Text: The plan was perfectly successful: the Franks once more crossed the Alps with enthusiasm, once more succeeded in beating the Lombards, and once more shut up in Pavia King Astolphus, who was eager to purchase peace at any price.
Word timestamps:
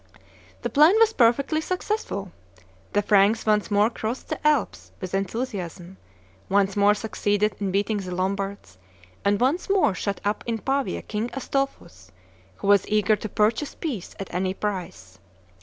The 0.63 0.69
plan 0.71 0.95
was 0.97 1.13
perfectly 1.13 1.61
successful: 1.61 2.31
the 2.93 3.03
Franks 3.03 3.45
once 3.45 3.69
more 3.69 3.91
crossed 3.91 4.29
the 4.29 4.47
Alps 4.47 4.91
with 4.99 5.13
enthusiasm, 5.13 5.97
once 6.49 6.75
more 6.75 6.95
succeeded 6.95 7.55
in 7.59 7.69
beating 7.69 7.97
the 7.97 8.15
Lombards, 8.15 8.79
and 9.23 9.39
once 9.39 9.69
more 9.69 9.93
shut 9.93 10.19
up 10.25 10.43
in 10.47 10.57
Pavia 10.57 11.03
King 11.03 11.29
Astolphus, 11.35 12.09
who 12.55 12.67
was 12.67 12.87
eager 12.89 13.15
to 13.15 13.29
purchase 13.29 13.75
peace 13.75 14.15
at 14.19 14.33
any 14.33 14.55
price. 14.55 15.19